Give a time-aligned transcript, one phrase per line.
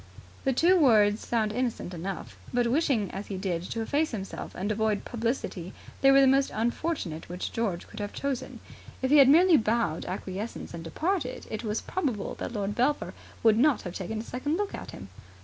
[0.45, 4.71] The two words sound innocent enough, but, wishing as he did to efface himself and
[4.71, 8.61] avoid publicity, they were the most unfortunate which George could have chosen.
[9.03, 13.59] If he had merely bowed acquiescence and departed, it is probable that Lord Belpher would
[13.59, 15.09] not have taken a second look at him.